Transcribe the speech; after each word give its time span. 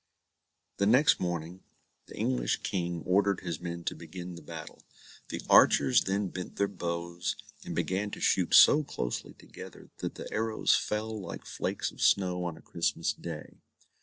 The 0.77 0.87
next 0.87 1.19
morning 1.19 1.63
the 2.07 2.15
English 2.17 2.63
King 2.63 3.03
ordered 3.05 3.41
his 3.41 3.59
men 3.59 3.83
to 3.83 3.93
begin 3.93 4.33
the 4.33 4.41
battle. 4.41 4.81
The 5.29 5.41
archers 5.47 6.05
then 6.05 6.29
bent 6.29 6.55
their 6.55 6.67
bows, 6.67 7.35
and 7.63 7.75
began 7.75 8.09
to 8.17 8.19
shoot 8.19 8.55
so 8.55 8.83
closely 8.83 9.33
together, 9.35 9.91
that 9.99 10.15
the 10.15 10.27
arrows 10.33 10.75
fell 10.75 11.21
like 11.21 11.45
flakes 11.45 11.91
of 11.91 12.01
snow 12.01 12.45
on 12.45 12.57
a 12.57 12.63
Christmas 12.63 13.13
day. 13.13 13.57